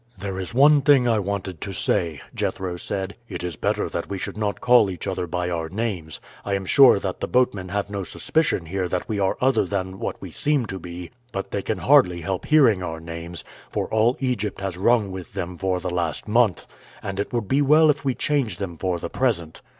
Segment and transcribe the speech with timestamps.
[0.17, 3.15] "There is one thing I wanted to say," Jethro said.
[3.29, 6.65] "It is better that we should not call each other by our names, I am
[6.65, 10.31] sure that the boatmen have no suspicion here that we are other than what we
[10.31, 14.75] seem to be; but they can hardly help hearing our names, for all Egypt has
[14.75, 16.65] rung with them for the last month,
[17.03, 19.61] and it would be well if we change them for the present.